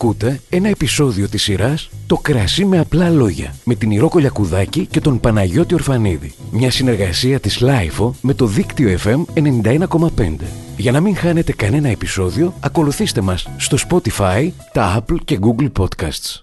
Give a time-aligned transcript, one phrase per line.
[0.00, 5.00] Ακούτε ένα επεισόδιο της σειράς «Το κρασί με απλά λόγια» με την Ηρώ Κουλιακουδάκη και
[5.00, 6.34] τον Παναγιώτη Ορφανίδη.
[6.50, 10.36] Μια συνεργασία της LIFO με το δίκτυο FM 91,5.
[10.76, 16.42] Για να μην χάνετε κανένα επεισόδιο, ακολουθήστε μας στο Spotify, τα Apple και Google Podcasts.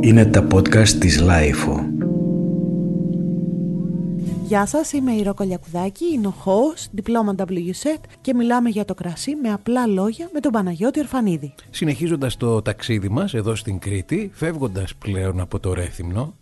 [0.00, 1.83] Είναι τα podcast της LIFO.
[4.44, 8.94] Γεια σας, είμαι η Ρο Κολιακουδάκη, είναι ο host, διπλώμα WSET και μιλάμε για το
[8.94, 11.54] κρασί με απλά λόγια με τον Παναγιώτη Ορφανίδη.
[11.70, 16.34] Συνεχίζοντας το ταξίδι μας εδώ στην Κρήτη, φεύγοντας πλέον από το Ρέθυμνο,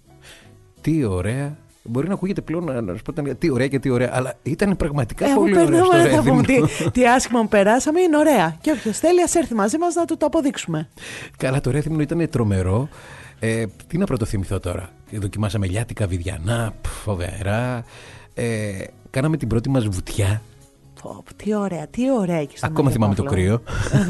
[0.81, 4.11] τι ωραία Μπορεί να ακούγεται πλέον να σου πω ήταν, τι ωραία και τι ωραία,
[4.13, 6.67] αλλά ήταν πραγματικά Ε, πολύ αφού ωραία στο περνάμε, θα πούμε Ρέθυμνο.
[6.67, 8.57] τι, τι άσχημα που περάσαμε, είναι ωραία.
[8.61, 10.89] Και όποιο θέλει, α έρθει μαζί μας να του το αποδείξουμε.
[11.37, 12.89] Καλά, το Ρέθυμνο ήταν τρομερό.
[13.39, 17.85] Ε, τι να πρωτοθυμηθώ τώρα; Δοκιμάσαμε λιάτικα βιδιανά, πφ, φοβερά.
[18.35, 18.73] Ε,
[19.11, 20.43] κάναμε την πρώτη μας βουτιά.
[21.03, 23.43] Πω, πω, τι ωραία, τι ωραία έχεις στο Ακόμα Μάγιο θυμάμαι το Παύλο.
[23.43, 23.63] κρύο.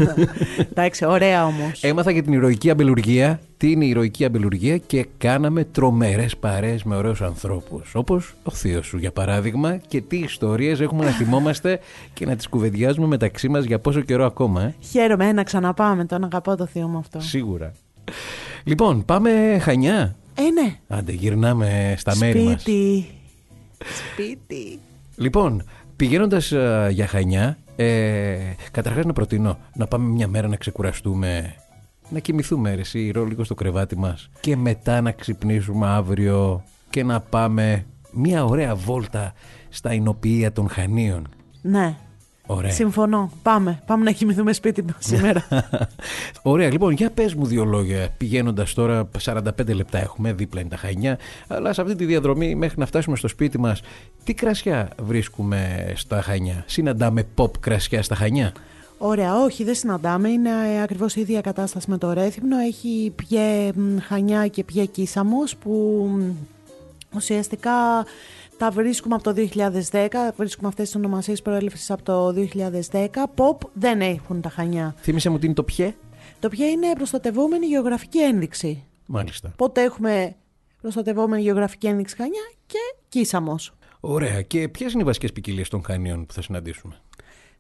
[0.71, 1.83] Εντάξει, ωραία όμως.
[1.83, 3.41] Έμαθα για την ηρωική αμπελουργία.
[3.57, 7.95] Τι είναι η ηρωική αμπελουργία; Και κάναμε τρομερές παρέες με ωραίους ανθρώπους.
[7.95, 11.81] Όπως ο θείος σου για παράδειγμα και τι ιστορίες έχουμε να θυμόμαστε
[12.13, 14.63] και να τις κουβεντιάζουμε μεταξύ μας για πόσο καιρό ακόμα.
[14.63, 17.21] Ε; Χαίρομαι ε, να ξαναπάμε, τον αγαπώ το θείο μου αυτό.
[17.21, 17.73] Σίγουρα.
[18.65, 20.17] Λοιπόν, πάμε Χανιά.
[20.35, 20.79] Ε, ναι.
[20.89, 22.61] Άντε, γυρνάμε στα μέρη μας.
[22.61, 23.07] Σπίτι.
[24.13, 24.79] Σπίτι.
[25.17, 25.65] Λοιπόν,
[25.97, 26.53] πηγαίνοντας
[26.91, 28.37] για Χανιά, ε,
[28.71, 31.55] καταρχάς να προτείνω να πάμε μια μέρα να ξεκουραστούμε,
[32.09, 37.05] να κοιμηθούμε ρε, εσύ, Ρο, λίγο στο κρεβάτι μας και μετά να ξυπνήσουμε αύριο και
[37.05, 39.33] να πάμε μια ωραία βόλτα
[39.69, 41.29] στα εινοποιεία των Χανίων.
[41.63, 41.97] Ναι.
[42.47, 42.71] Ωραία.
[42.71, 43.31] Συμφωνώ.
[43.43, 43.83] Πάμε.
[43.87, 45.47] Πάμε να κοιμηθούμε σπίτι μας σήμερα.
[46.43, 48.09] Ωραία, λοιπόν, για πες μου δύο λόγια.
[48.17, 52.79] Πηγαίνοντας τώρα, 45 λεπτά έχουμε, δίπλα είναι τα Χανιά, αλλά σε αυτή τη διαδρομή μέχρι
[52.79, 53.81] να φτάσουμε στο σπίτι μας,
[54.25, 58.53] τι κρασιά βρίσκουμε στα Χανιά; Συναντάμε pop κρασιά στα Χανιά;
[59.05, 60.29] Ωραία, όχι, δεν συναντάμε.
[60.29, 60.51] Είναι
[60.83, 62.59] ακριβώς η ίδια κατάσταση με το Ρέθυμνο.
[62.59, 65.71] Έχει πιέ μ, χανιά και πιέ κίσαμος που
[66.11, 66.31] μ,
[67.17, 67.71] ουσιαστικά
[68.59, 69.35] τα βρίσκουμε από το
[69.91, 70.09] 2010.
[70.37, 73.27] Βρίσκουμε αυτές τις ονομασίες προέλευσης από το 2010.
[73.37, 74.95] Pop δεν έχουν τα χανιά.
[74.99, 75.95] Θύμισε μου τι είναι το πιέ.
[76.41, 78.85] Το πιέ είναι προστατευόμενη γεωγραφική ένδειξη.
[79.07, 79.53] Μάλιστα.
[79.57, 80.37] Πότε έχουμε
[80.81, 83.73] προστατευόμενη γεωγραφική ένδειξη χανιά και κίσαμος.
[84.01, 84.43] Ωραία.
[84.43, 87.01] Και ποιες είναι οι βασικές ποικιλίες των Χανίων που θα συναντήσουμε;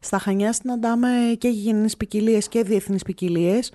[0.00, 1.08] Στα Χανιά συναντάμε
[1.38, 3.72] και γηγενείς ποικιλίες και διεθνείς ποικιλίες.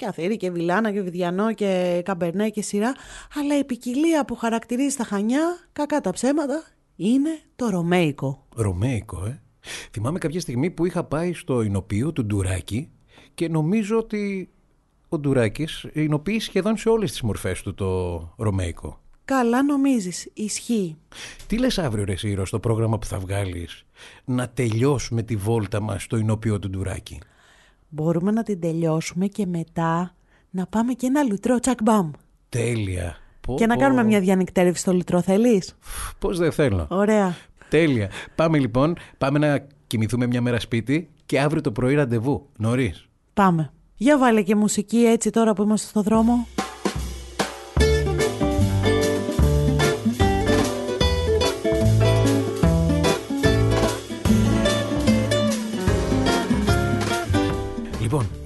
[0.00, 2.94] Και Αθήρη και Βιλάνα και Βιδιανό και Καμπερνέ και σειρά.
[3.34, 6.64] Αλλά η ποικιλία που χαρακτηρίζει τα Χανιά, κακά τα ψέματα,
[6.96, 8.46] είναι το Ρωμαϊκό.
[8.54, 9.42] Ρωμαϊκό, ε.
[9.90, 12.90] Θυμάμαι κάποια στιγμή που είχα πάει στο εινοποιείο του Ντουράκη
[13.34, 14.50] και νομίζω ότι
[15.08, 19.00] ο Ντουράκης εινοποιεί σχεδόν σε όλες τις μορφές του το Ρωμαϊκό.
[19.24, 20.96] Καλά νομίζεις, ισχύει.
[21.46, 23.86] Τι λες αύριο ρε Σύρο στο πρόγραμμα που θα βγάλεις
[24.24, 27.18] να τελειώσουμε τη βόλτα μας στο εινοποιείο του Ντουράκη;
[27.90, 30.14] Μπορούμε να την τελειώσουμε και μετά
[30.50, 32.10] να πάμε και ένα λουτρό τσακμπάμ.
[32.48, 33.16] Τέλεια.
[33.40, 33.80] Πω, Και να πω.
[33.80, 35.76] κάνουμε μια διανυκτέρευση στο λουτρό, θέλεις;
[36.18, 36.86] Πώς δεν θέλω.
[36.90, 37.36] Ωραία.
[37.68, 38.10] Τέλεια.
[38.34, 43.06] Πάμε λοιπόν, πάμε να κοιμηθούμε μια μέρα σπίτι και αύριο το πρωί ραντεβού, νωρίς.
[43.34, 43.72] Πάμε.
[43.94, 46.46] Για βάλε και μουσική έτσι τώρα που είμαστε στο δρόμο.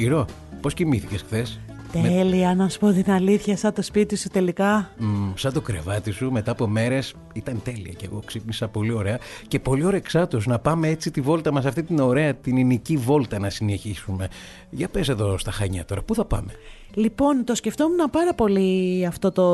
[0.04, 0.26] Ηρώ,
[0.60, 1.60] πώς κοιμήθηκες χθες;
[1.92, 4.91] Τέλεια, να σου πω την αλήθεια, σαν το σπίτι σου τελικά.
[4.98, 9.19] Μ, σαν το κρεβάτι σου μετά από μέρες ήταν τέλεια και εγώ ξύπνησα πολύ ωραία
[9.48, 13.38] και πολύ ωρεξάτος να πάμε έτσι τη βόλτα μας αυτή την ωραία την ελληνική βόλτα
[13.38, 14.28] να συνεχίσουμε.
[14.70, 16.53] Για πες εδώ στα Χανιά τώρα, πού θα πάμε;
[16.94, 19.44] Λοιπόν, το σκεφτόμουν πάρα πολύ αυτό το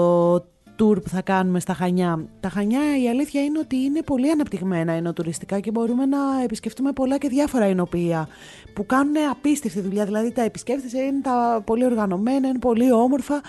[0.80, 2.24] tour που θα κάνουμε στα Χανιά.
[2.40, 7.18] Τα Χανιά η αλήθεια είναι ότι είναι πολύ αναπτυγμένα ενοτουριστικά και μπορούμε να επισκεφτούμε πολλά
[7.18, 8.28] και διάφορα ενοπία
[8.74, 10.04] που κάνουν απίστευτη δουλειά.
[10.04, 13.40] Δηλαδή τα επισκέφτεσαι, είναι τα πολύ οργανωμένα, είναι πολύ όμορφα.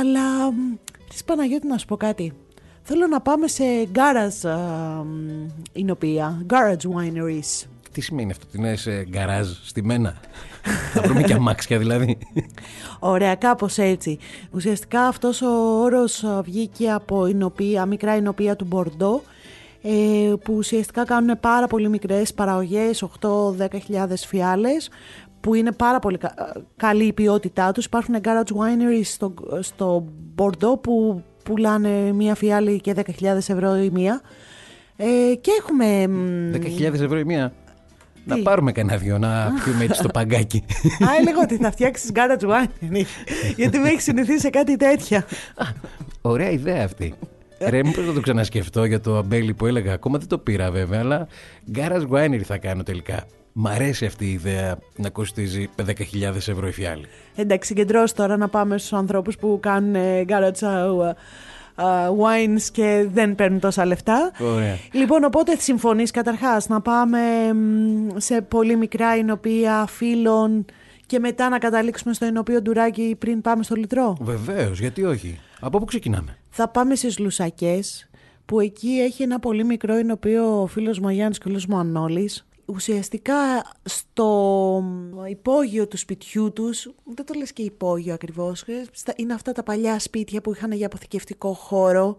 [0.00, 0.74] Αλλά, μ,
[1.08, 2.32] της Παναγιώτη να σου πω κάτι.
[2.82, 4.50] Θέλω να πάμε σε garage
[5.72, 7.66] ενοπία, garage wineries.
[7.92, 10.20] Τι σημαίνει αυτό, τι είναι σε γκαράζ στη μένα.
[10.92, 12.18] Θα βρούμε και αμάξια δηλαδή.
[12.98, 14.18] Ωραία, κάπως έτσι.
[14.50, 19.22] Ουσιαστικά αυτός ο όρος α, βγήκε από εινοπία, μικρά εινοπία του Μπορντό,
[19.82, 24.90] ε, που ουσιαστικά κάνουν πάρα πολύ μικρές παραγωγές, 8-10 χιλιάδες φιάλες,
[25.40, 27.84] που είναι πάρα πολύ κα- α, καλή η ποιότητά τους.
[27.84, 30.04] Υπάρχουν garage wineries στο, στο
[30.34, 34.20] Μπορντό που πουλάνε μία φιάλη και 10.000 ευρώ η μία.
[34.96, 36.06] Ε, και έχουμε...
[36.08, 37.52] μ, 10.000 ευρώ η μία.
[38.24, 40.64] Να Τι; πάρουμε κανένα δυο να πιούμε έτσι στο παγκάκι.
[41.06, 43.04] Α, έλεγα ότι θα φτιάξεις garage wine.
[43.56, 45.24] γιατί με έχεις συνηθίσει σε κάτι τέτοια.
[46.20, 47.14] Ωραία ιδέα αυτή.
[47.68, 49.92] Ρε, μήπως να το ξανασκεφτώ για το αμπέλι που έλεγα.
[49.92, 51.26] Ακόμα δεν το πήρα βέβαια, αλλά
[51.74, 53.24] garage winery θα κάνω τελικά.
[53.52, 55.92] Μ' αρέσει αυτή η ιδέα να κοστίζει 10.000
[56.34, 57.04] ευρώ η φιάλη.
[57.34, 61.14] Εντάξει, συγκεντρώσει τώρα να πάμε στους ανθρώπους που κάνουν ε, γκάρατσα ε, ε,
[62.20, 64.32] wines και δεν παίρνουν τόσα λεφτά.
[64.54, 64.76] Ωραία.
[64.92, 67.18] Λοιπόν, οπότε συμφωνείς καταρχάς να πάμε
[67.52, 70.64] μ, σε πολύ μικρά εινοπία φίλων
[71.06, 74.16] και μετά να καταλήξουμε στο εινοπείο ντουράκι πριν πάμε στο λιτρό.
[74.20, 78.10] Βεβαίως, γιατί όχι; Από πού ξεκινάμε; Θα πάμε στις Λουσακές
[78.46, 81.66] που εκεί έχει ένα πολύ μικρό εινοπείο ο φίλος μου ο Γιάννης και ο φίλος
[81.66, 82.46] μου ο Ανώλης.
[82.64, 83.34] Ουσιαστικά
[83.82, 84.84] στο
[85.28, 89.62] υπόγειο του σπιτιού τους, δεν το λες και υπόγειο ακριβώς, ε, στα- είναι αυτά τα
[89.62, 92.16] παλιά σπίτια που είχαν για αποθηκευτικό χώρο,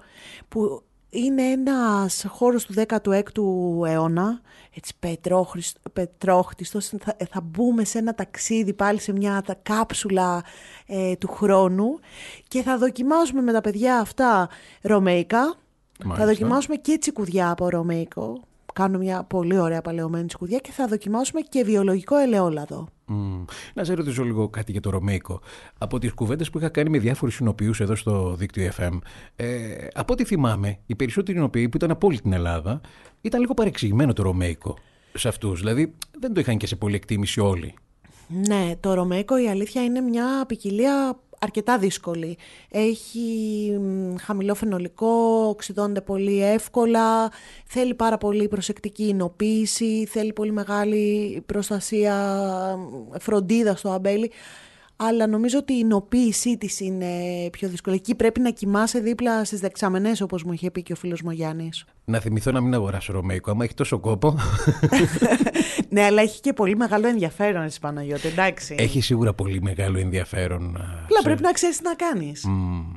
[0.50, 4.42] που είναι ένας χώρος του 16ου αιώνα,
[4.76, 10.44] έτσι πετρόχριστ- πετρόχτιστος, θα, θα μπούμε σε ένα ταξίδι πάλι σε μια τα- κάψουλα
[10.86, 12.00] ε, του χρόνου
[12.48, 14.50] και θα δοκιμάσουμε με τα παιδιά αυτά
[14.82, 15.44] ρωμαϊκά,
[15.98, 16.26] θα Μάλιστα.
[16.26, 18.42] δοκιμάσουμε και τσικουδιά από ρωμαϊκό,
[18.74, 22.88] κάνουμε μια πολύ ωραία παλαιωμένη τσικουδιά και θα δοκιμάσουμε και βιολογικό ελαιόλαδο.
[23.06, 23.44] Μμ.
[23.74, 25.42] Να σε ρωτήσω λίγο κάτι για το Ρωμαϊκό.
[25.78, 29.00] Από τις κουβέντες που είχα κάνει με διάφορους συνοποιούς εδώ στο δίκτυο FM,
[29.36, 32.82] ε, από ό,τι θυμάμαι, οι περισσότεροι συνοποιοί που ήταν από όλη την Ελλάδα
[33.22, 34.78] ήταν λίγο παρεξηγημένο το Ρωμαϊκό
[35.14, 35.60] σε αυτούς.
[35.60, 37.74] Δηλαδή δεν το είχαν και σε πολύ εκτίμηση όλοι.
[38.28, 42.38] Ναι, το ρωμαϊκό η αλήθεια είναι μια ποικιλία αρκετά δύσκολη.
[42.70, 43.20] Έχει
[43.80, 47.32] μ, χαμηλό φαινολικό, οξυδώνεται πολύ εύκολα,
[47.66, 52.16] θέλει πάρα πολύ προσεκτική εινοποίηση, θέλει πολύ μεγάλη προστασία,
[52.78, 54.32] μ, φροντίδα στο αμπέλι.
[54.96, 57.08] Αλλά νομίζω ότι η εινοποίησή της είναι
[57.52, 57.96] πιο δύσκολη.
[57.96, 61.30] Εκεί πρέπει να κοιμάσαι δίπλα στις δεξαμενές, όπως μου είχε πει και ο φίλος μου
[61.30, 61.86] ο Γιάννης.
[62.06, 64.36] Να θυμηθώ να μην αγοράσω Ρωμαϊκό, άμα έχει τόσο κόπο.
[65.94, 68.76] ναι, αλλά έχει και πολύ μεγάλο ενδιαφέρον, εσύ Παναγιώτη, εντάξει.
[68.78, 70.76] έχει σίγουρα πολύ μεγάλο ενδιαφέρον.
[70.78, 72.46] α, Απλά σε- πρέπει να ξέρεις τι να κάνεις.
[72.46, 72.94] Μμμ.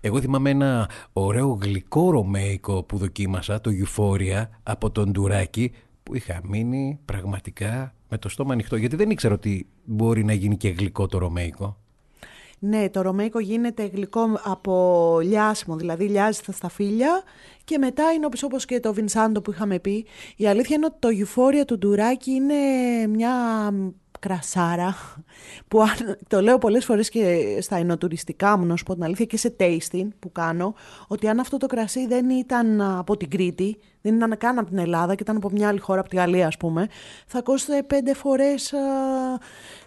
[0.00, 6.40] Εγώ θυμάμαι ένα ωραίο γλυκό ρωμαϊκό που δοκίμασα, το Euphoria, από τον Ντουράκη, που είχα
[6.44, 8.76] μείνει πραγματικά με το στόμα ανοιχτό.
[8.76, 11.78] Γιατί δεν ήξερα ότι μπορεί να γίνει και γλυκό το ρωμαϊκό.
[12.62, 17.22] Ναι, το ρωμαϊκό γίνεται γλυκό από λιάσιμο, δηλαδή λιάζεται στα φύλλα
[17.64, 20.06] και μετά είναι όπως, όπως και το Βινσάντο που είχαμε πει.
[20.36, 22.54] Η αλήθεια είναι ότι το Euphoria του Ντουράκη είναι
[23.06, 23.32] μια
[24.20, 24.94] κρασάρα
[25.68, 29.24] που αν- το λέω πολλές φορές και στα ενοτουριστικά μου να σου πω την αλήθεια
[29.24, 30.74] και σε tasting που κάνω
[31.08, 34.78] ότι αν αυτό το κρασί δεν ήταν από την Κρήτη δεν ήταν καν από την
[34.78, 36.86] Ελλάδα και ήταν από μια άλλη χώρα, από τη Γαλλία ας πούμε
[37.26, 38.78] θα κόστησε πέντε φορές α,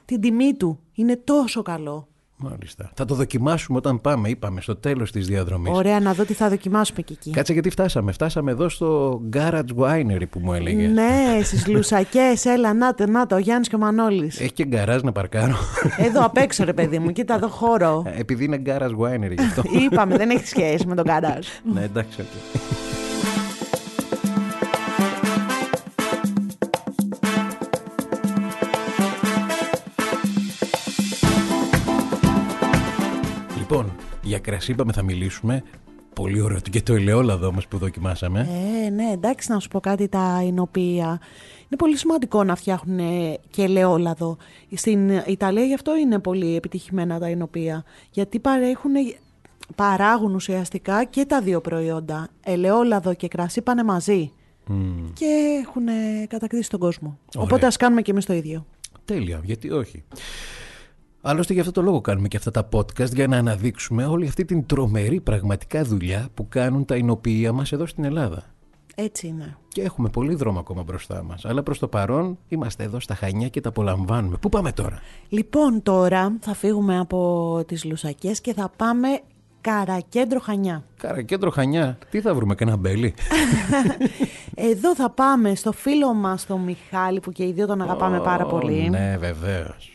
[0.06, 0.80] την τιμή του.
[0.94, 2.08] Είναι τόσο καλό.
[2.50, 2.92] Μάλιστα.
[2.94, 5.72] Θα το δοκιμάσουμε όταν πάμε, είπαμε, στο τέλος της διαδρομής.
[5.76, 7.32] Ωραία, να δω τι θα δοκιμάσουμε και εκεί.
[7.32, 8.12] Κάτσε γιατί φτάσαμε.
[8.12, 10.88] Φτάσαμε εδώ στο Garage Winery που μου έλεγε.
[10.88, 14.40] Ναι, στις λουσακές, έλα, να το, να το, ο Γιάννης και ο Μανώλης.
[14.40, 15.56] Έχει και γκαράζ να παρκάρω.
[15.98, 18.04] Εδώ απ' έξω, ρε παιδί μου, κοίτα εδώ χώρο.
[18.18, 19.62] Επειδή είναι Garage Winery γι' αυτό.
[19.84, 21.48] Είπαμε, δεν έχει σχέση με τον καράζ.
[21.74, 22.22] ναι, εντάξει.
[22.22, 22.28] οκ.
[34.34, 35.64] Για κρασί είπαμε θα μιλήσουμε.
[36.14, 38.48] Πολύ ωραίο και το ελαιόλαδο όμως που δοκιμάσαμε.
[38.86, 41.20] Ε, ναι, εντάξει να σου πω κάτι τα οινοποιεία.
[41.60, 44.38] Είναι πολύ σημαντικό να φτιάχνουν ε, και ελαιόλαδο.
[44.76, 47.84] Στην Ιταλία γι' αυτό είναι πολύ επιτυχημένα τα οινοποιεία.
[48.12, 48.92] Γιατί παρέχουν,
[49.76, 52.28] παράγουν ουσιαστικά και τα δύο προϊόντα.
[52.44, 54.32] Ελαιόλαδο και κρασί πάνε μαζί.
[54.68, 55.14] Μμμ.
[55.14, 57.18] Και έχουν ε, κατακτήσει τον κόσμο.
[57.36, 57.48] Ωραία.
[57.48, 58.66] Οπότε ας κάνουμε και εμείς το ίδιο.
[59.06, 60.04] Τέλεια, γιατί όχι.
[61.26, 64.46] Άλλωστε γι' αυτό το λόγο κάνουμε και αυτά τα podcast για να αναδείξουμε όλη αυτή
[64.46, 68.44] την τρομερή πραγματικά δουλειά που κάνουν τα εινοποιεία μας εδώ στην Ελλάδα.
[68.96, 69.58] Έτσι είναι.
[69.68, 71.46] Και έχουμε πολύ δρόμο ακόμα μπροστά μας.
[71.46, 74.38] Αλλά προς το παρόν είμαστε εδώ στα Χανιά και τα απολαμβάνουμε.
[74.38, 75.00] Πού πάμε τώρα;
[75.30, 79.08] Λοιπόν, τώρα θα φύγουμε από τις Λουσακές και θα πάμε
[79.62, 80.84] Καρακέντρο Χανιά.
[80.98, 81.98] Καρακέντρο Χανιά.
[82.10, 83.14] Τι θα βρούμε, κανένα μπέλι;
[84.72, 88.46] Εδώ θα πάμε στο φίλο μας τον Μιχάλη που και οι δύο τον αγαπάμε πάρα
[88.46, 88.90] Ω, πολύ.
[88.90, 89.94] Ναι, βεβαίως.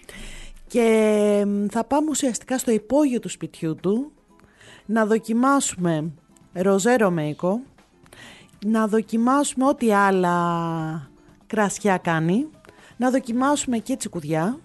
[0.68, 4.12] Και μ, θα πάμε ουσιαστικά στο υπόγειο του σπιτιού του
[4.86, 6.12] να δοκιμάσουμε
[6.52, 7.60] ροζέ ρωμαϊκό,
[8.66, 11.10] να δοκιμάσουμε ό,τι άλλα
[11.46, 12.46] κρασιά κάνει,
[12.96, 14.58] να δοκιμάσουμε και τσικουδιά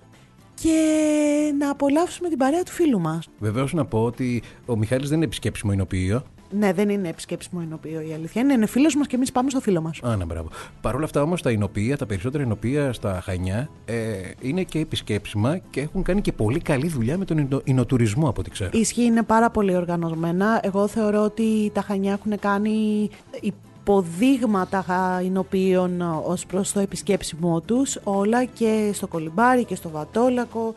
[0.53, 3.29] και να απολαύσουμε την παρέα του φίλου μας.
[3.39, 6.23] Βεβαίως να πω ότι ο Μιχάλης δεν είναι επισκέψιμο εινοποιείο.
[6.57, 8.41] Ναι, δεν είναι επισκέψιμο εινοποιείο η αλήθεια.
[8.41, 9.99] Είναι, είναι φίλος μας και εμείς πάμε στο φίλο μας.
[10.03, 10.49] Α, ναι, μπράβο.
[10.81, 13.95] Παρ' όλα αυτά όμως τα εινοποιεία, τα περισσότερα εινοποιεία στα Χανιά ε,
[14.41, 18.39] είναι και επισκέψιμα και έχουν κάνει και πολύ καλή δουλειά με τον εινο- εινοτουρισμό από
[18.41, 18.69] ό,τι ξέρω.
[18.73, 20.59] Ισχύει, είναι πάρα πολύ οργανωμένα.
[20.63, 23.09] Εγώ θεωρώ ότι τα Χανιά έχουν κάνει
[23.41, 30.73] υποδείγματα εινοποιείων ως προς το επισκέψιμό τους όλα και στο Κολυμπάρι και στο Βατόλακο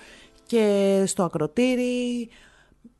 [0.46, 2.28] και στο Ακροτήρι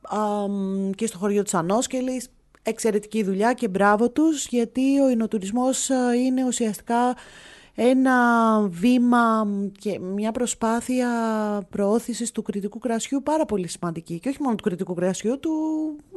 [0.02, 2.28] αμ, και στο χωριό της Ανώσκελης.
[2.68, 7.16] Εξαιρετική δουλειά και μπράβο τους γιατί ο εινοτουρισμός α, είναι ουσιαστικά
[7.75, 9.46] ένα βήμα
[9.78, 11.08] και μια προσπάθεια
[11.70, 14.18] προώθησης του κριτικού κρασιού πάρα πολύ σημαντική.
[14.18, 15.50] Και όχι μόνο του κριτικού κρασιού, του,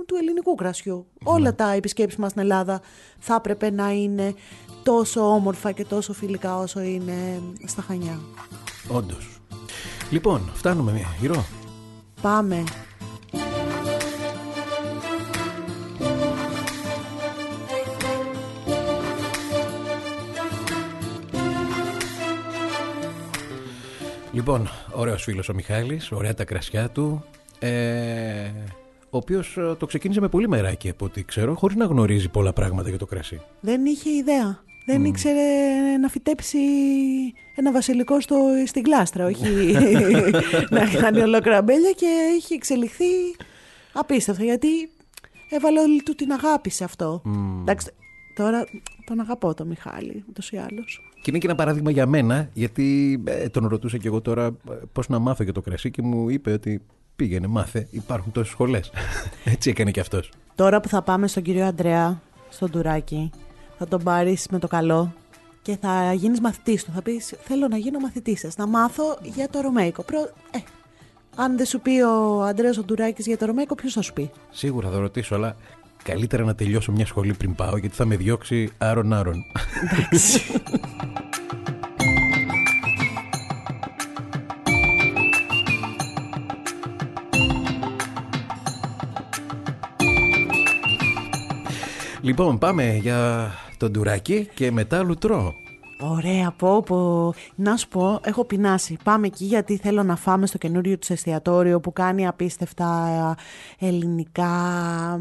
[0.05, 1.07] του ελληνικού κρασιού.
[1.23, 2.81] Όλα τα επισκέψεις μας στην Ελλάδα
[3.19, 4.33] θα έπρεπε να είναι
[4.83, 8.19] τόσο όμορφα και τόσο φιλικά όσο είναι στα Χανιά.
[8.91, 9.39] Όντως.
[10.11, 11.45] Λοιπόν, φτάνουμε μία γύρω.
[12.21, 12.63] Πάμε.
[24.49, 27.23] Λοιπόν, ωραίος φίλος ο Μιχάλης, ωραία τα κρασιά του.
[27.59, 28.51] Ε,
[29.09, 32.53] ο οποίος ε, το ξεκίνησε με πολύ μεράκι από ό,τι ξέρω, χωρίς να γνωρίζει πολλά
[32.53, 33.41] πράγματα για το κρασί.
[33.59, 34.63] Δεν είχε ιδέα.
[34.85, 35.37] Δεν ήξερε
[36.01, 36.57] να φυτέψει
[37.55, 39.73] ένα βασιλικό στο, στην γλάστρα, όχι
[40.69, 43.05] να κάνει ολόκληρα μπέλια και έχει εξελιχθεί
[43.93, 44.67] απίστευτα γιατί
[45.49, 47.21] έβαλε όλη του την αγάπη σε αυτό.
[47.61, 47.91] Εντάξει,
[48.43, 48.65] τώρα
[49.05, 51.11] τον αγαπώ τον Μιχάλη, ούτως ή άλλως.
[51.21, 54.73] Και είναι και ένα παράδειγμα για μένα, γιατί ε, τον ρωτούσα και εγώ τώρα ε,
[54.93, 56.81] πώς να μάθω για το κρασί και μου είπε ότι
[57.15, 58.91] πήγαινε, μάθε, υπάρχουν τόσες σχολές.
[59.53, 60.31] Έτσι έκανε και αυτός.
[60.55, 63.29] Τώρα που θα πάμε στον κύριο Αντρέα, στον τουράκι,
[63.77, 65.13] θα τον πάρεις με το καλό
[65.61, 66.91] και θα γίνεις μαθητής του.
[66.91, 70.03] Θα πεις, θέλω να γίνω μαθητής σας, να μάθω για το Ρωμαϊκό.
[70.03, 70.19] Προ...
[70.51, 70.57] Ε,
[71.35, 74.31] αν δεν σου πει ο Αντρέας ο Τουράκης για το Ρωμαϊκό, ποιος θα σου πει;
[74.49, 75.55] Σίγουρα θα το ρωτήσω, αλλά
[76.03, 79.45] καλύτερα να τελειώσω μια σχολή πριν πάω, γιατί θα με διώξει άρον-άρον.
[79.83, 80.41] Εντάξει.
[92.21, 95.55] λοιπόν, πάμε για τον τουράκι και μετά λουτρό.
[96.01, 97.33] Ωραία, πω, πω.
[97.55, 98.97] Να σου πω, έχω πεινάσει.
[99.03, 103.07] Πάμε εκεί γιατί θέλω να φάμε στο καινούριο τους εστιατόριο που κάνει απίστευτα
[103.79, 104.47] ε, ελληνικά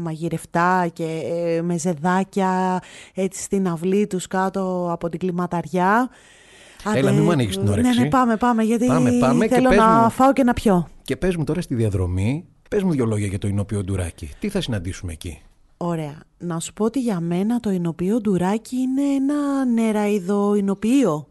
[0.01, 2.81] μαγειρευτά και ε, με ζεδάκια
[3.13, 6.09] έτσι στην αυλή τους κάτω από την κλιματαριά.
[6.95, 7.97] Έλα, μην μου ανοίγεις την όρεξη.
[7.97, 10.09] Ναι, ναι, πάμε, πάμε, γιατί Πάμε, πάμε και θέλω πες να μου.
[10.09, 10.87] φάω και να πιω.
[11.01, 14.29] Και πες μου τώρα στη διαδρομή, πες μου δύο λόγια για το Ινόπιο Ντουράκι.
[14.39, 15.41] Τι θα συναντήσουμε εκεί;
[15.81, 16.19] Ωραία.
[16.37, 21.27] Να σου πω ότι για μένα το εινοποιείο ντουράκι είναι ένα νεραϊδο εινοποιείο.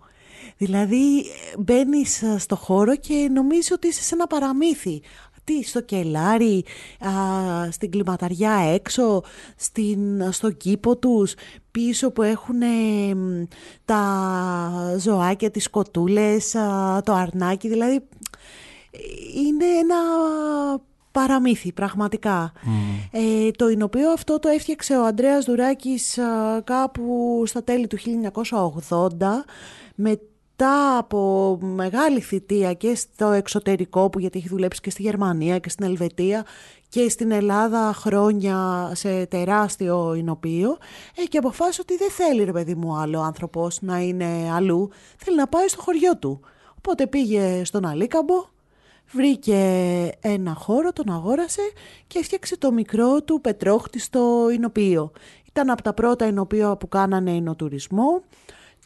[0.56, 1.24] Δηλαδή
[1.58, 5.02] μπαίνεις στο χώρο και νομίζεις ότι είσαι σε ένα παραμύθι.
[5.44, 6.64] Τι, στο κελάρι,
[6.98, 7.10] α,
[7.70, 9.22] στην κλιματαριά έξω,
[9.56, 11.34] στην, στον κήπο τους,
[11.70, 12.60] πίσω που έχουν
[13.84, 17.68] τα ζωάκια, τις κοτούλες, α, το αρνάκι.
[17.68, 18.08] Δηλαδή
[19.36, 19.96] είναι ένα
[21.18, 22.52] παραμύθι πραγματικά.
[23.10, 27.98] Ε, το εινοποιείο αυτό το έφτιαξε ο Ανδρέας Δουράκης α, κάπου στα τέλη του
[28.88, 28.98] 1980
[29.94, 35.68] μετά από μεγάλη θητεία και στο εξωτερικό που γιατί έχει δουλέψει και στη Γερμανία και
[35.68, 36.44] στην Ελβετία
[36.88, 40.78] και στην Ελλάδα χρόνια σε τεράστιο εινοποιείο
[41.16, 44.90] ε, και αποφάσισε ότι δεν θέλει ρε παιδί μου άλλο άνθρωπος να είναι αλλού.
[45.16, 46.40] Θέλει να πάει στο χωριό του.
[46.78, 48.56] Οπότε πήγε στον Αλίκαμπο
[49.12, 49.60] βρήκε
[50.20, 51.62] ένα χώρο, τον αγόρασε
[52.06, 55.12] και έφτιαξε το μικρό του πετρόχτιστο εινοποιείο.
[55.48, 58.22] Ήταν από τα πρώτα εινοποιεία που κάνανε εινοτουρισμό.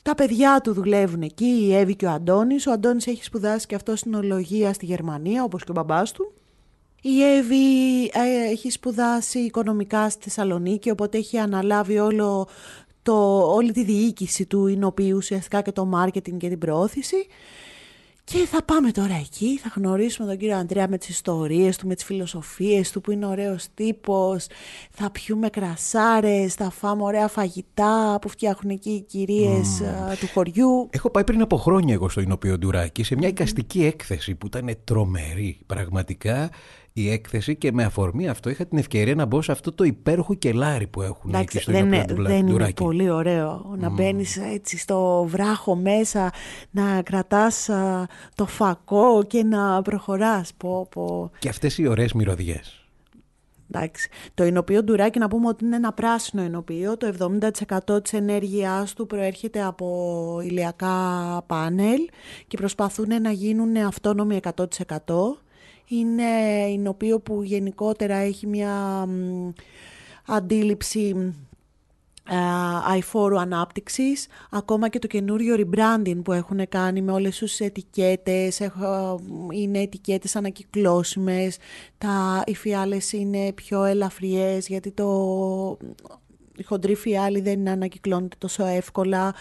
[0.03, 2.67] Τα παιδιά του δουλεύουν εκεί, η Εύη και ο Αντώνης.
[2.67, 6.33] Ο Αντώνης έχει σπουδάσει και αυτό συνολογία στη Γερμανία, όπως και ο μπαμπάς του.
[7.03, 12.49] Η Εύη ε, έχει σπουδάσει οικονομικά στη Θεσσαλονίκη, οπότε έχει αναλάβει όλο
[13.03, 17.27] το, όλη τη διοίκηση του εινοποιείου, ουσιαστικά και το μάρκετινγκ και την προώθηση.
[18.25, 21.95] Και θα πάμε τώρα εκεί, θα γνωρίσουμε τον κύριο Αντρέα με τις ιστορίες του, με
[21.95, 24.47] τις φιλοσοφίες του που είναι ωραίος τύπος,
[24.91, 30.89] θα πιούμε κρασάρες, θα φάμε ωραία φαγητά που φτιάχνουν εκεί οι κυρίες α, του χωριού.
[30.91, 34.77] Έχω πάει πριν από χρόνια εγώ στο Ινοπείο Ντουράκι σε μια εικαστική έκθεση που ήταν
[34.85, 35.59] τρομερή.
[35.67, 36.51] Πραγματικά
[36.93, 40.35] η έκθεση και με αφορμή αυτό είχα την ευκαιρία να μπω σε αυτό το υπέροχο
[40.35, 42.73] κελάρι που έχουν εκεί Εντάξει, στο δεν, Ινοπείο είναι, Ντουλα- δεν είναι Ντουράκι.
[42.83, 46.31] πολύ ωραίο να μπαίνεις έτσι στο βράχο μέσα,
[46.71, 50.53] να κρατάς α, το φακό και να προχωράς.
[50.57, 51.31] Πω, πω.
[51.39, 52.77] Και αυτές οι ωραίες μυρωδιές.
[53.75, 54.09] Εντάξει.
[54.35, 56.97] Το εινοποιείο ντουράκι να πούμε ότι είναι ένα πράσινο εινοποιείο.
[56.97, 60.97] Το 70% της ενέργειάς του προέρχεται από ηλιακά
[61.47, 62.01] πάνελ
[62.47, 65.43] και προσπαθούν να γίνουν αυτόνομοι 100%.
[65.87, 66.23] Είναι
[66.71, 69.51] εινοποιείο που γενικότερα έχει μια μ,
[70.27, 71.35] αντίληψη
[72.31, 72.37] ε,
[72.91, 79.21] αηφόρου ανάπτυξης, ακόμα και το καινούριο rebranding που έχουν κάνει με όλες τις ετικέτες, έχω-
[79.53, 81.57] είναι ετικέτες ανακυκλώσιμες,
[81.99, 85.79] τα, οι φιάλες είναι πιο ελαφριές γιατί το,
[86.57, 89.35] η χοντρή φιάλη δεν ανακυκλώνεται τόσο εύκολα.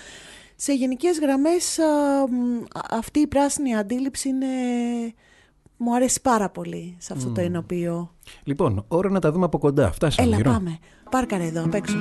[0.56, 1.86] Σε γενικές γραμμές α,
[2.30, 4.48] μ, α- αυτή η πράσινη αντίληψη είναι,
[5.84, 8.12] μου αρέσει πάρα πολύ σε αυτό το ενοποιό.
[8.44, 9.92] Λοιπόν, ώρα να τα δούμε από κοντά.
[9.92, 10.36] Φτάσαμε.
[10.36, 10.78] Έλα, πάμε.
[11.10, 11.96] Πάρκαρε εδώ, απ' έξω.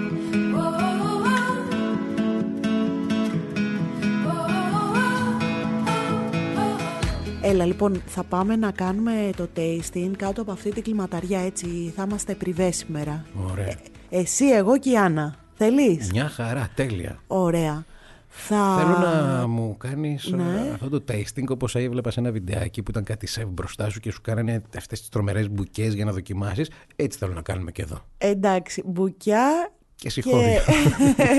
[7.43, 12.05] Έλα λοιπόν θα πάμε να κάνουμε το tasting κάτω από αυτή την κλιματαριά έτσι θα
[12.07, 13.77] είμαστε πριβέ σήμερα Ωραία ε,
[14.09, 17.85] Εσύ εγώ και η Άννα Θέλεις; Μια χαρά τέλεια Ωραία
[18.33, 18.77] θα...
[18.79, 20.71] Θέλω να μου κάνεις Ναι.
[20.75, 24.11] αυτό το tasting όπως έβλεπα σε ένα βιντεάκι που ήταν κάτι σεφ μπροστά σου και
[24.11, 26.71] σου κάνανε αυτές τις τρομερές μπουκές για να δοκιμάσεις.
[26.97, 28.05] Έτσι θέλω να κάνουμε και εδώ.
[28.19, 30.61] Εντάξει, μπουκιά Και συγχώρια.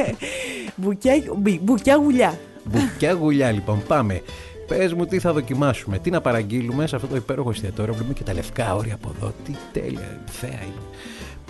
[0.76, 2.40] μπουκιά, μπι- μπουκιά γουλιά.
[2.64, 4.22] Μπουκιά γουλιά λοιπόν, πάμε.
[4.68, 7.94] Πες μου τι θα δοκιμάσουμε, τι να παραγγείλουμε σε αυτό το υπέροχο εστιατόριο.
[7.94, 9.34] Βλέπουμε και τα λευκά όρια από εδώ.
[9.46, 10.82] Τι τέλεια, θέα είναι.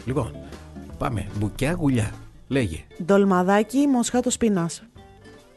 [0.05, 0.35] Λοιπόν,
[0.97, 1.27] πάμε.
[1.39, 2.11] Μπουκιά γουλιά.
[2.47, 2.77] Λέγε.
[3.03, 4.83] Ντολμαδάκι, μοσχάτο πίνας.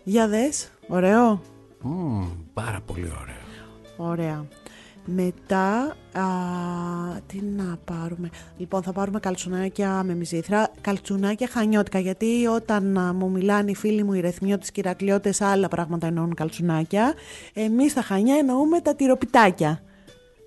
[0.04, 1.42] Για δες, ωραίο.
[1.82, 3.42] Μμμ, πάρα πολύ ωραίο.
[3.96, 4.46] Ωραία.
[5.04, 6.24] Μετά, α,
[7.26, 8.28] τι να πάρουμε.
[8.56, 10.70] Λοιπόν, θα πάρουμε καλτσουνάκια με μυζήθρα.
[10.80, 15.40] Καλτσουνάκια χανιώτικα, γιατί όταν α, μου μιλάνε οι φίλοι μου οι ρεθμιώτες και οι ηρακλειώτες,
[15.40, 17.14] άλλα πράγματα εννοούν καλτσουνάκια.
[17.52, 19.82] Εμείς στα Χανιά εννοούμε τα τυροπιτάκια.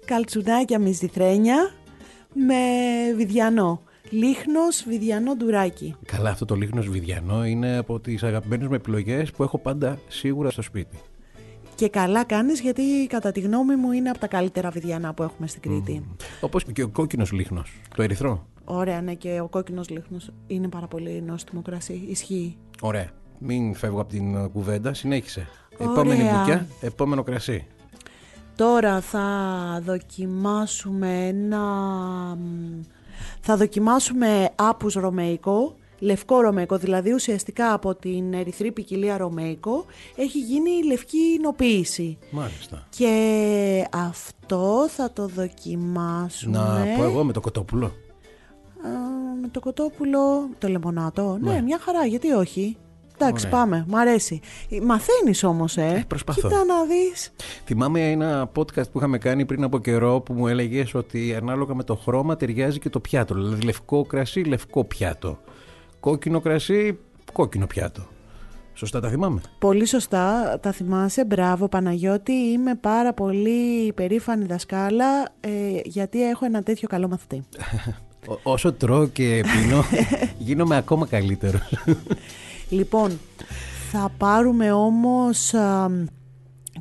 [0.05, 1.71] Καλτσουνάκια μυζηθρένια
[2.33, 2.55] με
[3.15, 3.81] βιδιανό.
[4.09, 5.95] Λίχνος, βιδιανό ντουράκι.
[6.05, 10.49] Καλά, αυτό το λίγνος βιδιανό είναι από τις αγαπημένες μου επιλογές που έχω πάντα σίγουρα
[10.49, 10.99] στο σπίτι.
[11.75, 15.47] Και καλά κάνεις γιατί κατά τη γνώμη μου είναι από τα καλύτερα βιδιανά που έχουμε
[15.47, 16.05] στην Κρήτη.
[16.41, 18.47] Όπως και ο κόκκινος λίχνος, το ερυθρό.
[18.63, 22.03] Ωραία, ναι, και ο κόκκινος λίχνος είναι πάρα πολύ νόστιμο κρασί.
[22.07, 22.57] Ισχύει.
[22.81, 23.09] Ωραία.
[23.39, 25.47] Μην φεύγω από την ε, κουβέντα, συνέχισε.
[25.77, 25.91] Ωραία.
[25.91, 27.67] Επόμενη μπουκιά, επόμενο κρασί.
[28.55, 29.25] Τώρα θα
[29.85, 31.63] δοκιμάσουμε ένα...
[33.35, 40.39] μ, Θα δοκιμάσουμε άπους ρωμαϊκό, λευκό ρωμαϊκό, δηλαδή ουσιαστικά από την ερυθρή ποικιλία ρωμαϊκό έχει
[40.39, 42.17] γίνει λευκή εινοποίηση.
[42.31, 42.87] Μάλιστα.
[42.89, 46.57] Και αυτό θα το δοκιμάσουμε...
[46.57, 47.85] Να πω εγώ με το κοτόπουλο.
[47.85, 48.89] Α,
[49.41, 51.37] με το κοτόπουλο, το λεμονάτο.
[51.41, 51.61] Ναι, Ναι.
[51.61, 52.77] μια χαρά, γιατί όχι;
[53.19, 53.59] Εντάξει, Ωραία.
[53.59, 53.85] πάμε.
[53.87, 54.39] Μ' αρέσει.
[54.83, 55.81] Μαθαίνεις όμως, ε.
[55.97, 56.41] Ε, προσπαθώ.
[56.41, 57.31] Κοίτα να δεις.
[57.65, 61.83] Θυμάμαι ένα podcast που είχαμε κάνει πριν από καιρό που μου έλεγες ότι ανάλογα με
[61.83, 63.33] το χρώμα ταιριάζει και το πιάτο.
[63.33, 65.39] Δηλαδή λευκό κρασί, λευκό πιάτο.
[65.99, 66.97] Κόκκινο κρασί,
[67.33, 68.01] κόκκινο πιάτο.
[68.73, 71.25] Σωστά τα θυμάμαι; Πολύ σωστά, τα θυμάσαι.
[71.25, 72.31] Μπράβο, Παναγιώτη.
[72.33, 75.49] Είμαι πάρα πολύ περήφανη δασκάλα ε,
[75.83, 77.43] γιατί έχω ένα τέτοιο καλό μαθητή.
[78.29, 79.83] Ό- όσο τρώω και πίνω,
[80.47, 81.61] γίνομαι ακόμα καλύτερος.
[82.69, 83.19] Λοιπόν,
[83.91, 85.89] θα πάρουμε όμως α,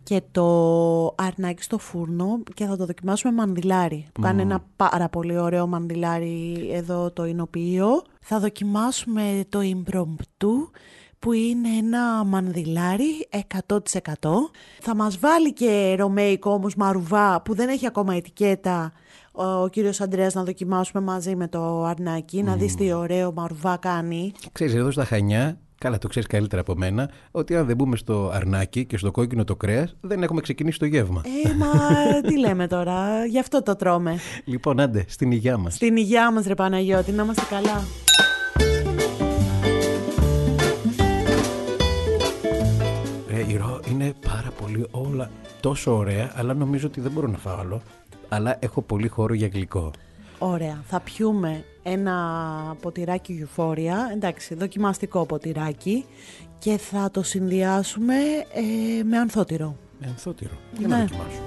[0.02, 4.06] και το αρνάκι στο φούρνο και θα το δοκιμάσουμε μανδυλάρι.
[4.12, 8.02] Που κάνει ένα πάρα πολύ ωραίο μανδυλάρι εδώ το εινοποιείο.
[8.20, 10.70] Θα δοκιμάσουμε το impromptu
[11.18, 13.28] που είναι ένα μανδυλάρι
[13.66, 13.78] 100%.
[14.80, 18.92] Θα μας βάλει και ρωμαϊκό όμως μαρουβά που δεν έχει ακόμα ετικέτα
[19.36, 24.32] ο κύριος Αντρέας να δοκιμάσουμε μαζί με το αρνάκι, να δεις τι ωραίο μαρουβά κάνει.
[24.52, 28.30] Ξέρεις, εδώ στα Χανιά, καλά το ξέρεις καλύτερα από μένα, ότι αν δεν μπούμε στο
[28.34, 31.22] αρνάκι και στο κόκκινο το κρέας, δεν έχουμε ξεκινήσει το γεύμα.
[31.44, 31.68] Ε, μα
[32.20, 34.18] τι λέμε τώρα, γι' αυτό το τρώμε.
[34.44, 35.74] Λοιπόν, άντε, στην υγειά μας.
[35.74, 37.84] Στην υγειά μας ρε Παναγιώτη, να είμαστε καλά.
[43.30, 47.38] Ε, η ρο είναι πάρα πολύ όλα τόσο ωραία, αλλά νομίζω ότι δεν μπορώ να
[47.38, 47.82] φάω άλλο.
[48.28, 49.90] Αλλά έχω πολύ χώρο για γλυκό.
[50.38, 56.04] Ωραία, θα πιούμε ένα ποτηράκι γιουφόρια, εντάξει, δοκιμαστικό ποτηράκι
[56.58, 58.14] και θα το συνδυάσουμε
[58.54, 59.76] ε, με ανθότυρο.
[60.00, 60.54] Με ανθότυρο.
[60.78, 61.02] Για να Ναι.
[61.04, 61.40] δοκιμάσω.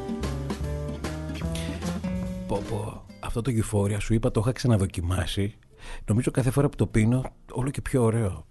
[2.47, 3.03] Πω, πω.
[3.19, 5.55] Αυτό το γιουφόρια σου είπα το είχα ξαναδοκιμάσει.
[6.05, 8.45] Νομίζω κάθε φορά που το πίνω όλο και πιο ωραίο.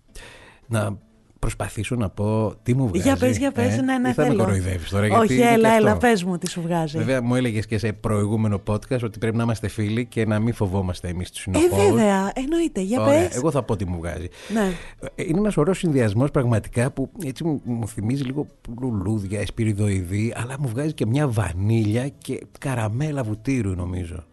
[0.66, 0.98] Να
[1.38, 3.02] προσπαθήσω να πω τι μου βγάζει.
[3.08, 4.36] για πες, για πες, ε; ναι, ναι, Ή θα θέλω.
[4.36, 5.06] με κοροϊδεύεις τώρα.
[5.06, 5.80] γιατί Όχι, είναι και έλα, αυτό.
[5.86, 6.98] έλα, πες μου τι σου βγάζει.
[6.98, 10.54] Βέβαια, μου έλεγες και σε προηγούμενο podcast ότι πρέπει να είμαστε φίλοι και να μην
[10.54, 11.82] φοβόμαστε εμείς τους ε, συνοχώρου.
[11.94, 13.36] βέβαια, εννοείται, για Ωραία, πες.
[13.36, 14.28] εγώ θα πω τι μου βγάζει.
[14.52, 14.70] Ναι.
[15.14, 18.46] Ε, Είναι ένας ωραίος συνδυασμός πραγματικά που έτσι μου, μου θυμίζει λίγο
[18.80, 24.24] λουλούδια, εσπυριδοειδή, αλλά μου βγάζει και μια βανίλια και καραμέλα βουτύρου, νομίζω.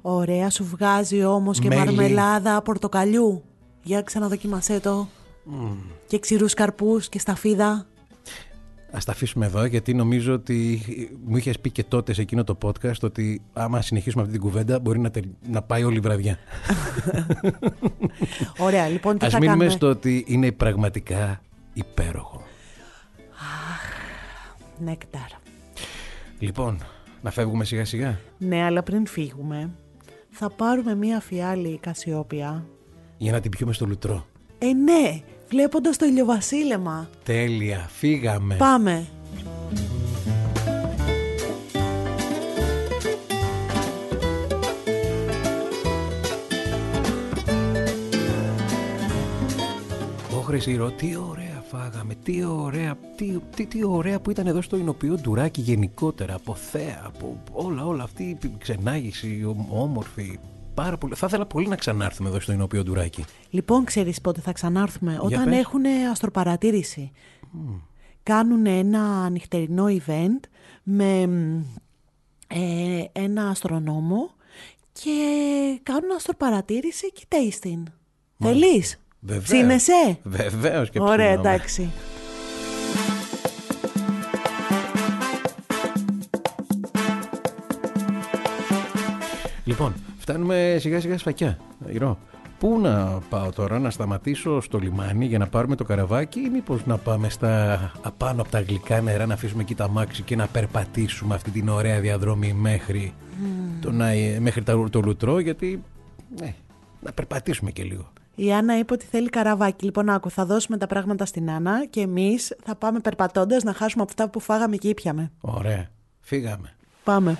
[0.00, 1.80] Ωραία, σου βγάζει όμως και Μέλι.
[1.84, 3.42] μαρμελάδα πορτοκαλιού.
[3.82, 5.08] Για ξαναδοκίμασέ το.
[6.06, 7.86] Και ξηρούς καρπούς και σταφίδα.
[8.90, 10.80] Α τα αφήσουμε εδώ, γιατί νομίζω ότι
[11.26, 14.78] μου είχες πει και τότε σε εκείνο το podcast ότι άμα συνεχίσουμε αυτή την κουβέντα
[14.78, 16.38] μπορεί να, τερ- να πάει όλη η βραδιά.
[18.66, 21.40] Ωραία, λοιπόν, τι Α θα μείνουμε κάνουμε; στο ότι είναι πραγματικά
[21.72, 22.42] υπέροχο.
[24.78, 25.28] Νέκταρ.
[26.38, 26.78] Λοιπόν,
[27.22, 29.70] να φεύγουμε σιγά σιγά; Ναι, αλλά πριν φύγουμε,
[30.30, 32.66] θα πάρουμε μία φιάλη κασιόπια.
[33.16, 34.26] για να την πιούμε στο λουτρό.
[34.58, 37.08] Ε, ναι, βλέποντας το ηλιοβασίλεμα.
[37.24, 38.54] Τέλεια, φύγαμε.
[38.56, 39.06] Πάμε.
[50.36, 52.14] Ω Χρυσήρο, τι ωραία φάγαμε.
[52.22, 56.34] Τι ωραία, τι, τι, τι ωραία που ήταν εδώ στο Ινοποιείο Ντουράκι γενικότερα.
[56.34, 60.38] Από θέα, από όλα, όλα αυτή η ξενάγηση, ο- όμορφη.
[60.82, 61.14] Πάρα πολύ.
[61.14, 63.24] Θα ήθελα πολύ να ξανάρθουμε εδώ στο Ινοποιείο Ντουράκι.
[63.50, 65.58] Λοιπόν, ξέρεις πότε θα ξανάρθουμε; Όταν πες.
[65.58, 67.10] έχουν αστροπαρατήρηση.
[68.22, 70.48] Κάνουν ένα νυχτερινό event
[70.82, 71.60] με μ,
[72.46, 74.30] ε, ένα αστρονόμο
[74.92, 75.10] και
[75.82, 77.82] κάνουν αστροπαρατήρηση και tasting.
[78.38, 79.44] Θέλεις; Βεβαίως.
[79.44, 81.48] Ψήνεσαι; Βεβαίως και Ωραία, ψήνομαι.
[81.48, 81.90] εντάξει.
[89.64, 89.94] Λοιπόν,
[90.32, 91.58] φτάνουμε σιγά σιγά σφακιά.
[91.86, 92.18] Ηρώ.
[92.58, 96.86] Πού να πάω τώρα, να σταματήσω στο λιμάνι για να πάρουμε το καραβάκι ή μήπως
[96.86, 100.46] να πάμε στα απάνω από τα γλυκά νερά να αφήσουμε εκεί τα μάξι και να
[100.46, 103.12] περπατήσουμε αυτή την ωραία διαδρομή μέχρι,
[103.80, 104.06] το, να,
[104.40, 105.82] μέχρι τα- το λουτρό γιατί
[106.40, 106.54] ναι,
[107.00, 108.12] να περπατήσουμε και λίγο.
[108.34, 109.84] Η Άννα είπε ότι θέλει καραβάκι.
[109.84, 114.02] Λοιπόν, άκου, θα δώσουμε τα πράγματα στην Άννα και εμείς θα πάμε περπατώντας να χάσουμε
[114.02, 115.30] από αυτά που φάγαμε και ήπιαμε.
[115.40, 115.88] Ωραία,
[116.20, 116.74] φύγαμε.
[117.04, 117.38] Πάμε.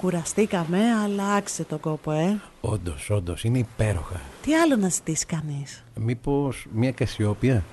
[0.00, 2.40] Κουραστήκαμε, αλλά άξιζε το κόπο, ε.
[2.60, 4.20] Όντως, όντως, είναι υπέροχα.
[4.42, 7.64] Τι άλλο να ζητήσει κανείς; Μήπως μια κασιόπια;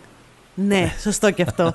[0.56, 1.64] Ναι, σωστό και αυτό.
[1.64, 1.74] Α,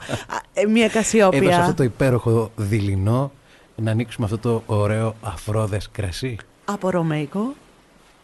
[0.53, 1.59] ε, Μία Εδώ σε κασιόπια.
[1.61, 3.33] αυτό το υπέροχο δειλινό
[3.77, 7.55] να ανοίξουμε αυτό το ωραίο αφρόδες κρασί Από ρωμαϊκό.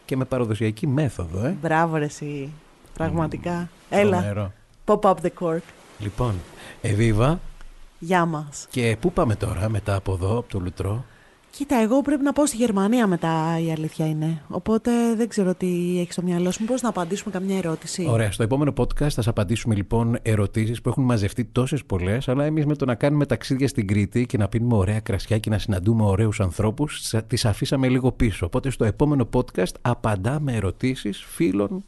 [0.05, 1.55] και με παραδοσιακή μέθοδο, ε.
[1.61, 2.49] Μπράβο, ρε, εσύ.
[2.93, 3.69] Πραγματικά.
[3.89, 4.17] Έλα.
[4.17, 4.51] Τρομερό.
[4.85, 5.61] Pop up the cork.
[5.99, 6.33] Λοιπόν,
[6.81, 7.39] Εβίβα,
[7.99, 8.67] Γεια μας.
[8.69, 11.05] και πού πάμε τώρα μετά από εδώ, από το Λουτρό;
[11.51, 14.41] Κοίτα, εγώ πρέπει να πάω στη Γερμανία μετά, η αλήθεια είναι.
[14.49, 16.61] Οπότε δεν ξέρω τι έχεις στο μυαλό σου.
[16.61, 18.07] Μήπως να απαντήσουμε καμιά ερώτηση.
[18.09, 22.45] Ωραία, στο επόμενο podcast θα σα απαντήσουμε λοιπόν ερωτήσεις που έχουν μαζευτεί τόσες πολλές, αλλά
[22.45, 25.57] εμείς με το να κάνουμε ταξίδια στην Κρήτη και να πίνουμε ωραία κρασιά και να
[25.57, 28.45] συναντούμε ωραίους ανθρώπους, τις αφήσαμε λίγο πίσω.
[28.45, 31.83] Οπότε στο επόμενο podcast απαντάμε ερωτήσεις φίλων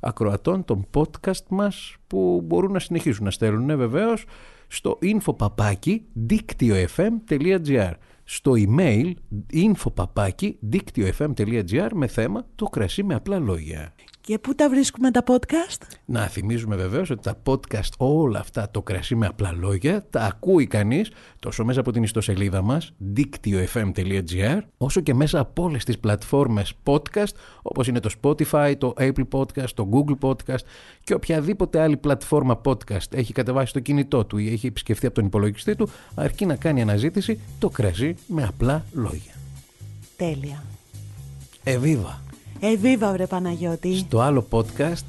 [0.00, 4.24] ακροατών των podcast μας που μπορούν να συνεχίσουν να στέλνουν βεβαίως
[4.68, 7.92] στο infopapaki δίκτυο.fm.gr
[8.28, 9.12] στο email
[9.52, 13.94] infopapaki.dictiofm.gr με θέμα το κρασί με απλά λόγια.
[14.26, 15.82] Και πού τα βρίσκουμε τα podcast?
[16.04, 20.66] Να θυμίζουμε βεβαίως ότι τα podcast όλα αυτά το κρασί με απλά λόγια τα ακούει
[20.66, 26.72] κανείς τόσο μέσα από την ιστοσελίδα μας δίκτυο.fm.gr όσο και μέσα από όλες τις πλατφόρμες
[26.84, 30.64] podcast όπως είναι το Spotify, το Apple Podcast, το Google Podcast
[31.02, 35.24] και οποιαδήποτε άλλη πλατφόρμα podcast έχει κατεβάσει το κινητό του ή έχει επισκεφθεί από τον
[35.24, 39.32] υπολογιστή του αρκεί να κάνει αναζήτηση το κρασί με απλά λόγια.
[40.16, 40.64] Τέλεια.
[41.64, 42.25] Εβίβα!
[42.60, 43.96] Εβίβα, βρε Παναγιώτη.
[43.96, 45.04] Στο άλλο podcast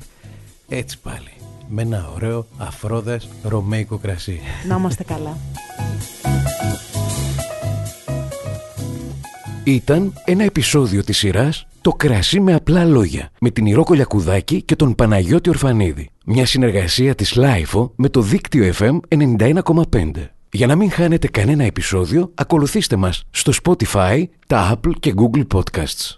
[0.69, 1.31] έτσι πάλι
[1.69, 4.39] με ένα ωραίο αφρόδες ρωμαϊκό κρασί.
[4.67, 5.37] Να είμαστε καλά.
[9.63, 14.75] Ήταν ένα επεισόδιο της σειράς «Το κρασί με απλά λόγια» με την Ηρώ Κολιακουδάκη και
[14.75, 16.09] τον Παναγιώτη Ορφανίδη.
[16.25, 20.11] Μια συνεργασία της LiFO με το δίκτυο FM 91,5.
[20.51, 26.17] Για να μην χάνετε κανένα επεισόδιο, ακολουθήστε μας στο Spotify, τα Apple και Google Podcasts.